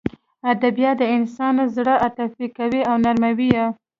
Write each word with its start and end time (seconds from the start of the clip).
ادبیات 0.51 0.95
د 0.99 1.03
انسان 1.15 1.55
زړه 1.75 1.93
عاطفي 2.03 2.47
کوي 2.57 2.81
او 2.89 2.95
نرموي 3.03 3.49
یې 3.55 3.65